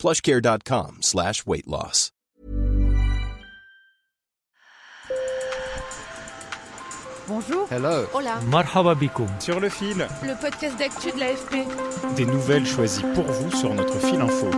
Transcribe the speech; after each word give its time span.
plushcare.com 0.00 0.98
slash 1.02 1.46
weight 1.46 1.66
loss. 1.68 2.10
Bonjour. 7.28 7.66
Hello. 7.70 8.06
Hola. 8.12 8.40
Marhaba 8.50 8.94
bikoum. 8.94 9.28
Sur 9.38 9.60
le 9.60 9.68
fil, 9.68 10.06
Le 10.22 10.40
podcast 10.40 10.76
d'actu 10.78 11.12
de 11.12 11.18
l'AFP. 11.20 11.66
des 12.16 12.26
nouvelles 12.26 12.66
choisies 12.66 13.04
pour 13.14 13.24
vous 13.24 13.50
sur 13.56 13.72
notre 13.74 13.98
fil 14.00 14.20
info. 14.20 14.50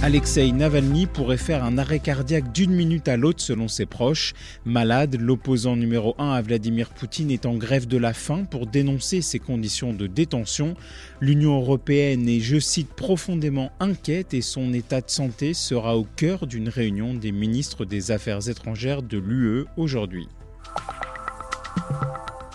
Alexei 0.00 0.52
Navalny 0.52 1.06
pourrait 1.06 1.36
faire 1.36 1.64
un 1.64 1.76
arrêt 1.76 1.98
cardiaque 1.98 2.52
d'une 2.52 2.70
minute 2.70 3.08
à 3.08 3.16
l'autre 3.16 3.40
selon 3.40 3.66
ses 3.66 3.84
proches. 3.84 4.32
Malade, 4.64 5.16
l'opposant 5.20 5.74
numéro 5.74 6.14
1 6.18 6.34
à 6.34 6.40
Vladimir 6.40 6.90
Poutine 6.90 7.32
est 7.32 7.46
en 7.46 7.56
grève 7.56 7.88
de 7.88 7.96
la 7.96 8.14
faim 8.14 8.44
pour 8.48 8.68
dénoncer 8.68 9.22
ses 9.22 9.40
conditions 9.40 9.92
de 9.92 10.06
détention. 10.06 10.76
L'Union 11.20 11.60
européenne 11.60 12.28
est, 12.28 12.38
je 12.38 12.60
cite, 12.60 12.94
profondément 12.94 13.72
inquiète 13.80 14.34
et 14.34 14.40
son 14.40 14.72
état 14.72 15.00
de 15.00 15.10
santé 15.10 15.52
sera 15.52 15.96
au 15.96 16.06
cœur 16.14 16.46
d'une 16.46 16.68
réunion 16.68 17.12
des 17.14 17.32
ministres 17.32 17.84
des 17.84 18.12
Affaires 18.12 18.48
étrangères 18.48 19.02
de 19.02 19.18
l'UE 19.18 19.64
aujourd'hui. 19.76 20.28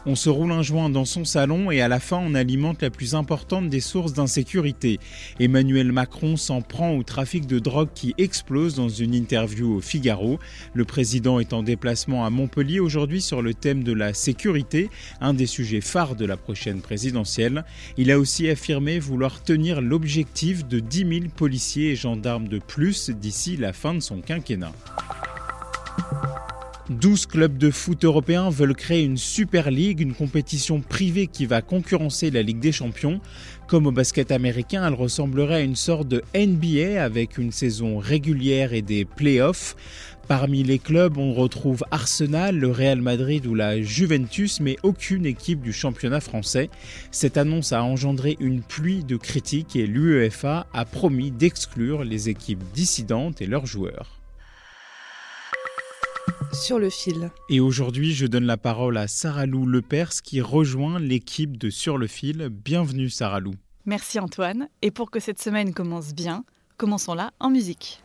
On 0.06 0.16
se 0.16 0.30
roule 0.30 0.52
un 0.52 0.62
joint 0.62 0.90
dans 0.90 1.06
son 1.06 1.24
salon 1.24 1.72
et 1.72 1.80
à 1.80 1.88
la 1.88 2.02
fin 2.02 2.18
on 2.18 2.36
alimente 2.36 2.82
la 2.82 2.90
plus 2.90 3.16
importante 3.16 3.70
des 3.70 3.80
sources 3.80 4.12
d'insécurité. 4.12 5.00
Emmanuel 5.40 5.94
Macron 5.94 6.36
s'en 6.36 6.62
prend 6.62 6.92
au 6.92 7.04
trafic 7.04 7.48
de 7.48 7.58
drogue 7.58 7.88
qui 7.96 8.14
explose 8.18 8.76
dans 8.76 8.90
une 8.90 9.16
interview 9.16 9.78
au 9.78 9.80
Figaro. 9.80 10.40
Le 10.74 10.84
président 10.84 11.40
est 11.40 11.54
en 11.54 11.64
déplacement 11.64 12.26
à 12.26 12.30
Montpellier 12.30 12.82
aujourd'hui 12.82 13.22
sur 13.22 13.42
le 13.42 13.54
thème 13.54 13.84
de 13.86 13.94
la 13.94 14.14
sécurité, 14.14 14.90
un 15.22 15.34
des 15.34 15.46
sujets 15.46 15.80
phares 15.80 16.18
de 16.18 16.26
la 16.26 16.36
prochaine 16.36 16.82
présidentielle. 16.82 17.64
Il 17.96 18.12
a 18.12 18.20
aussi 18.20 18.50
affirmé 18.50 19.00
vouloir 19.00 19.42
tenir 19.42 19.80
l'objectif 19.80 20.68
de 20.68 20.80
10 20.80 20.98
000 20.98 21.22
policiers 21.34 21.92
et 21.92 21.96
gendarmes 21.96 22.50
de 22.50 22.60
plus 22.60 23.10
d'ici 23.10 23.56
la 23.56 23.72
fin 23.72 23.94
de 23.94 24.02
son 24.02 24.20
quinquennat. 24.20 24.74
12 26.90 27.28
clubs 27.28 27.58
de 27.58 27.72
foot 27.72 28.04
européens 28.04 28.50
veulent 28.50 28.76
créer 28.76 29.04
une 29.04 29.16
Super 29.16 29.72
League, 29.72 30.02
une 30.02 30.14
compétition 30.14 30.82
privée 30.82 31.28
qui 31.28 31.46
va 31.46 31.62
concurrencer 31.62 32.30
la 32.30 32.42
Ligue 32.42 32.60
des 32.60 32.74
Champions. 32.74 33.22
Comme 33.68 33.88
au 33.88 33.92
basket 33.92 34.32
américain, 34.32 34.86
elle 34.86 34.94
ressemblerait 34.94 35.56
à 35.56 35.62
une 35.62 35.78
sorte 35.78 36.10
de 36.10 36.22
NBA 36.36 37.02
avec 37.02 37.38
une 37.38 37.54
saison 37.54 38.00
régulière 38.00 38.74
et 38.74 38.82
des 38.82 39.06
playoffs. 39.06 39.78
Parmi 40.28 40.64
les 40.64 40.78
clubs, 40.78 41.18
on 41.18 41.34
retrouve 41.34 41.86
Arsenal, 41.90 42.58
le 42.58 42.70
Real 42.70 43.02
Madrid 43.02 43.46
ou 43.46 43.56
la 43.56 43.82
Juventus, 43.82 44.60
mais 44.60 44.76
aucune 44.84 45.26
équipe 45.26 45.62
du 45.62 45.72
championnat 45.72 46.20
français. 46.20 46.70
Cette 47.12 47.38
annonce 47.38 47.72
a 47.72 47.82
engendré 47.82 48.36
une 48.42 48.62
pluie 48.62 49.06
de 49.06 49.16
critiques 49.16 49.78
et 49.78 49.88
l'UEFA 49.88 50.68
a 50.74 50.84
promis 50.84 51.32
d'exclure 51.32 52.04
les 52.04 52.28
équipes 52.28 52.64
dissidentes 52.74 53.42
et 53.42 53.46
leurs 53.46 53.66
joueurs. 53.66 54.23
Sur 56.54 56.78
le 56.78 56.92
fil. 56.92 57.32
Et 57.50 57.60
aujourd'hui, 57.60 58.14
je 58.14 58.28
donne 58.28 58.44
la 58.44 58.58
parole 58.58 58.98
à 58.98 59.08
Sarah 59.08 59.48
Lou 59.48 59.66
Lepers 59.66 60.22
qui 60.24 60.40
rejoint 60.40 61.00
l'équipe 61.00 61.58
de 61.58 61.72
Sur 61.72 61.98
le 61.98 62.06
fil. 62.06 62.50
Bienvenue 62.50 63.10
Sarah 63.10 63.40
Lou. 63.40 63.56
Merci 63.86 64.20
Antoine. 64.20 64.70
Et 64.84 64.92
pour 64.92 65.10
que 65.10 65.20
cette 65.20 65.42
semaine 65.42 65.74
commence 65.74 66.14
bien, 66.14 66.46
commençons-la 66.78 67.32
en 67.40 67.50
musique. 67.50 68.04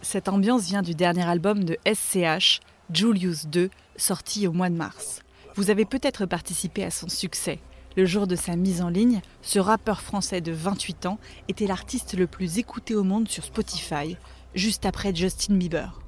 Cette 0.00 0.28
ambiance 0.28 0.68
vient 0.68 0.80
du 0.80 0.94
dernier 0.94 1.24
album 1.24 1.64
de 1.64 1.76
SCH, 1.86 2.60
Julius 2.94 3.46
2, 3.46 3.68
sorti 3.96 4.46
au 4.46 4.52
mois 4.52 4.70
de 4.70 4.76
mars. 4.76 5.20
Vous 5.54 5.68
avez 5.68 5.84
peut-être 5.84 6.24
participé 6.24 6.82
à 6.82 6.90
son 6.90 7.10
succès. 7.10 7.60
Le 7.94 8.06
jour 8.06 8.26
de 8.26 8.36
sa 8.36 8.56
mise 8.56 8.80
en 8.80 8.88
ligne, 8.88 9.20
ce 9.42 9.58
rappeur 9.58 10.00
français 10.00 10.40
de 10.40 10.52
28 10.52 11.04
ans 11.04 11.18
était 11.48 11.66
l'artiste 11.66 12.16
le 12.16 12.26
plus 12.26 12.56
écouté 12.56 12.94
au 12.94 13.04
monde 13.04 13.28
sur 13.28 13.44
Spotify, 13.44 14.16
juste 14.54 14.86
après 14.86 15.14
Justin 15.14 15.56
Bieber. 15.56 16.00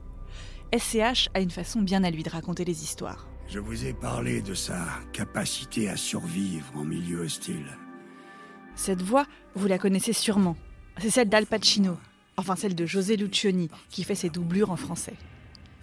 SCH 0.75 1.29
a 1.35 1.41
une 1.41 1.51
façon 1.51 1.83
bien 1.83 2.03
à 2.03 2.11
lui 2.11 2.23
de 2.23 2.31
raconter 2.31 2.65
les 2.65 2.83
histoires. 2.83 3.29
Je 3.47 3.59
vous 3.59 3.85
ai 3.85 3.93
parlé 3.93 4.41
de 4.41 4.55
sa 4.55 4.87
capacité 5.13 5.91
à 5.91 5.99
survivre 5.99 6.65
en 6.75 6.85
milieu 6.85 7.21
hostile. 7.21 7.67
Cette 8.75 9.03
voix, 9.03 9.27
vous 9.55 9.69
la 9.69 9.77
connaissez 9.77 10.15
sûrement. 10.15 10.57
C'est 10.97 11.11
celle 11.11 11.29
d'Al 11.29 11.45
Pacino, 11.45 11.99
enfin 12.39 12.57
celle 12.57 12.75
de 12.75 12.87
José 12.87 13.19
Lucioni, 13.19 13.69
qui 13.91 14.03
fait 14.03 14.15
ses 14.15 14.31
doublures 14.31 14.71
en 14.71 14.77
français. 14.77 15.17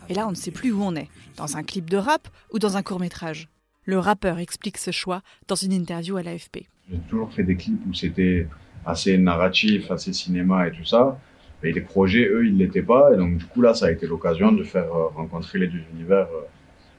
Et 0.10 0.16
là, 0.16 0.28
on 0.28 0.32
ne 0.32 0.36
sait 0.36 0.50
plus 0.50 0.72
où 0.72 0.82
on 0.82 0.96
est, 0.96 1.10
dans 1.38 1.56
un 1.56 1.62
clip 1.62 1.88
de 1.88 1.98
rap 1.98 2.28
ou 2.52 2.58
dans 2.58 2.76
un 2.76 2.82
court 2.82 3.00
métrage. 3.00 3.48
Le 3.86 4.00
rappeur 4.00 4.40
explique 4.40 4.80
ce 4.80 4.90
choix 4.90 5.22
dans 5.48 5.56
une 5.56 5.74
interview 5.74 6.18
à 6.18 6.24
l'AFP. 6.24 6.68
J'ai 6.90 6.98
toujours 7.08 7.32
fait 7.32 7.44
des 7.44 7.56
clips 7.56 7.86
où 7.88 7.94
c'était 7.94 8.48
assez 8.88 9.20
narratif, 9.20 9.92
assez 9.92 10.14
cinéma 10.14 10.68
et 10.68 10.72
tout 10.72 10.86
ça. 10.86 11.20
Mais 11.62 11.72
les 11.72 11.82
projets, 11.82 12.28
eux, 12.28 12.46
ils 12.46 12.58
l'étaient 12.58 12.82
pas. 12.82 13.14
Et 13.14 13.18
donc, 13.18 13.38
du 13.38 13.46
coup, 13.46 13.62
là, 13.62 13.74
ça 13.74 13.88
a 13.88 13.92
été 13.92 14.08
l'occasion 14.08 14.52
de 14.52 14.64
faire 14.64 14.94
euh, 14.94 15.08
rencontrer 15.08 15.60
les 15.60 15.68
deux 15.68 15.82
univers 15.94 16.28
euh, 16.28 16.42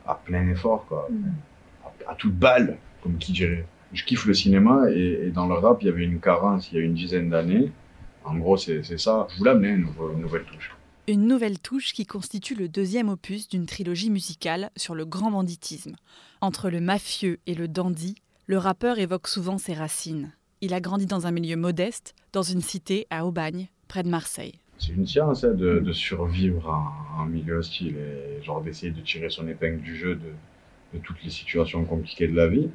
à 0.06 0.14
plein 0.14 0.46
effort, 0.48 0.84
quoi. 0.86 1.08
À, 1.84 2.12
à 2.12 2.14
toute 2.14 2.34
balle, 2.34 2.76
comme 3.02 3.16
qui 3.18 3.32
dirait. 3.32 3.64
Je 3.92 4.04
kiffe 4.04 4.26
le 4.26 4.34
cinéma 4.34 4.84
et, 4.90 5.26
et 5.26 5.30
dans 5.30 5.46
le 5.46 5.54
rap, 5.54 5.78
il 5.82 5.86
y 5.86 5.88
avait 5.88 6.04
une 6.04 6.20
carence 6.20 6.70
il 6.70 6.78
y 6.78 6.80
a 6.80 6.84
une 6.84 6.94
dizaine 6.94 7.30
d'années. 7.30 7.72
En 8.22 8.36
gros, 8.36 8.56
c'est 8.56 8.82
c'est 8.84 8.98
ça. 8.98 9.26
Je 9.32 9.38
voulais 9.38 9.50
amener 9.50 9.70
une, 9.70 9.88
une 10.14 10.20
nouvelle 10.20 10.44
touche. 10.44 10.70
Une 11.08 11.26
nouvelle 11.26 11.58
touche 11.58 11.92
qui 11.92 12.06
constitue 12.06 12.54
le 12.54 12.68
deuxième 12.68 13.08
opus 13.08 13.48
d'une 13.48 13.66
trilogie 13.66 14.10
musicale 14.10 14.70
sur 14.76 14.94
le 14.94 15.04
grand 15.04 15.32
banditisme. 15.32 15.96
Entre 16.40 16.70
le 16.70 16.80
mafieux 16.80 17.40
et 17.46 17.54
le 17.54 17.66
dandy, 17.66 18.14
le 18.46 18.58
rappeur 18.58 18.98
évoque 18.98 19.26
souvent 19.26 19.58
ses 19.58 19.74
racines. 19.74 20.32
Il 20.60 20.72
a 20.74 20.80
grandi 20.80 21.06
dans 21.06 21.26
un 21.26 21.32
milieu 21.32 21.56
modeste, 21.56 22.14
dans 22.32 22.42
une 22.42 22.60
cité 22.60 23.06
à 23.10 23.26
Aubagne, 23.26 23.68
près 23.90 24.02
de 24.02 24.08
Marseille. 24.08 24.54
C'est 24.78 24.92
une 24.92 25.06
science 25.06 25.44
hein, 25.44 25.52
de, 25.52 25.80
de 25.80 25.92
survivre 25.92 26.68
en, 26.70 27.22
en 27.22 27.26
milieu 27.26 27.56
hostile 27.58 27.96
et 27.98 28.42
genre 28.42 28.62
d'essayer 28.62 28.92
de 28.92 29.00
tirer 29.00 29.28
son 29.28 29.46
épingle 29.48 29.80
du 29.82 29.94
jeu 29.96 30.14
de, 30.14 30.30
de 30.94 30.98
toutes 31.02 31.22
les 31.22 31.30
situations 31.30 31.84
compliquées 31.84 32.28
de 32.28 32.36
la 32.36 32.48
vie. 32.48 32.68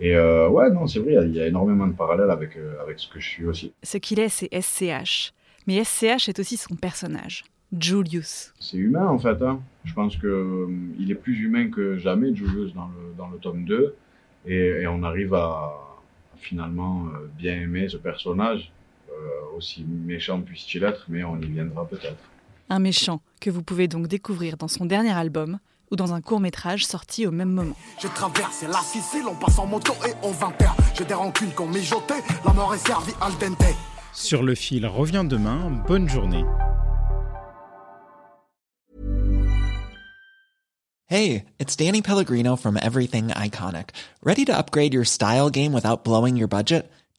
Et 0.00 0.16
euh, 0.16 0.48
ouais, 0.48 0.70
non, 0.70 0.86
c'est 0.86 1.00
vrai, 1.00 1.16
il 1.26 1.34
y 1.34 1.40
a- 1.40 1.46
énormément 1.46 1.86
de 1.86 1.92
parallèles 1.92 2.30
avec, 2.30 2.56
euh, 2.56 2.80
avec 2.82 2.98
ce 2.98 3.08
que 3.12 3.20
je 3.20 3.28
suis 3.28 3.44
aussi. 3.44 3.72
Ce 3.82 3.98
qu'il 3.98 4.18
est, 4.20 4.30
c'est 4.30 4.48
SCH. 4.52 5.32
Mais 5.66 5.84
SCH 5.84 6.28
est 6.30 6.38
aussi 6.38 6.56
son 6.56 6.74
personnage, 6.76 7.44
Julius. 7.78 8.54
C'est 8.58 8.78
humain 8.78 9.06
en 9.08 9.18
fait. 9.18 9.42
Hein. 9.42 9.60
Je 9.84 9.92
pense 9.92 10.16
que 10.16 10.26
euh, 10.26 10.68
il 10.98 11.10
est 11.10 11.14
plus 11.26 11.38
humain 11.40 11.68
que 11.70 11.98
jamais, 11.98 12.34
Julius, 12.34 12.72
dans 12.74 12.86
le, 12.88 13.12
dans 13.18 13.28
le 13.28 13.38
tome 13.38 13.64
2. 13.64 13.94
Et, 14.46 14.56
et 14.82 14.86
on 14.86 15.02
arrive 15.02 15.34
à, 15.34 15.38
à 15.38 16.36
finalement 16.38 17.06
bien 17.38 17.54
aimer 17.60 17.88
ce 17.90 17.98
personnage, 17.98 18.72
aussi 19.56 19.84
méchant 19.84 20.40
puisse-t-il 20.40 20.84
être, 20.84 21.04
mais 21.08 21.24
on 21.24 21.40
y 21.40 21.46
viendra 21.46 21.86
peut-être. 21.86 22.16
Un 22.68 22.78
méchant 22.78 23.20
que 23.40 23.50
vous 23.50 23.62
pouvez 23.62 23.88
donc 23.88 24.06
découvrir 24.06 24.56
dans 24.56 24.68
son 24.68 24.84
dernier 24.84 25.10
album 25.10 25.58
ou 25.90 25.96
dans 25.96 26.14
un 26.14 26.20
court 26.20 26.40
métrage 26.40 26.86
sorti 26.86 27.26
au 27.26 27.30
même 27.30 27.50
moment. 27.50 27.76
J'ai 28.00 28.08
traversé 28.08 28.66
la 28.66 28.80
Sicile, 28.80 29.24
on 29.28 29.34
passe 29.34 29.58
en 29.58 29.66
moto 29.66 29.92
et 30.06 30.12
on 30.22 30.30
21. 30.30 30.74
J'ai 30.96 31.04
des 31.04 31.14
rancunes 31.14 31.50
qu'on 31.50 31.66
mijoté, 31.66 32.14
la 32.44 32.52
mort 32.52 32.74
est 32.74 32.86
servie 32.86 33.12
al 33.20 33.32
dente. 33.40 33.74
Sur 34.12 34.42
le 34.42 34.54
fil 34.54 34.86
revient 34.86 35.24
demain. 35.28 35.70
Bonne 35.86 36.08
journée. 36.08 36.44
Hey, 41.06 41.46
it's 41.58 41.74
Danny 41.74 42.02
Pellegrino 42.02 42.54
from 42.54 42.76
Everything 42.76 43.28
Iconic. 43.30 43.90
Ready 44.22 44.44
to 44.44 44.56
upgrade 44.56 44.94
your 44.94 45.04
style 45.04 45.50
game 45.50 45.72
without 45.72 46.04
blowing 46.04 46.36
your 46.36 46.46
budget? 46.46 46.88